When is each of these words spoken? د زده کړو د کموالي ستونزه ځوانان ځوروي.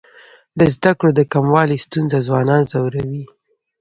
د 0.59 0.61
زده 0.75 0.91
کړو 0.99 1.11
د 1.15 1.21
کموالي 1.33 1.77
ستونزه 1.85 2.17
ځوانان 2.27 2.61
ځوروي. 2.71 3.25